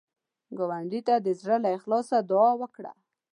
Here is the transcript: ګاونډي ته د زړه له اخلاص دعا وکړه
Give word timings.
ګاونډي 0.57 1.01
ته 1.07 1.15
د 1.25 1.27
زړه 1.41 1.55
له 1.63 1.69
اخلاص 1.77 2.07
دعا 2.29 2.51
وکړه 2.61 2.91